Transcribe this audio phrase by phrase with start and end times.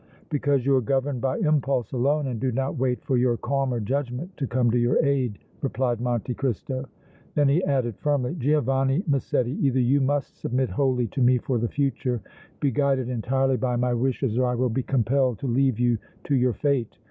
[0.31, 4.35] "Because you are governed by impulse alone and do not wait for your calmer judgment
[4.37, 6.85] to come to your aid," replied Monte Cristo.
[7.35, 11.69] Then he added, firmly: "Giovanni Massetti, either you must submit wholly to me for the
[11.69, 12.19] future,
[12.59, 16.35] be guided entirely by my wishes, or I will be compelled to leave you to
[16.35, 16.97] your fate!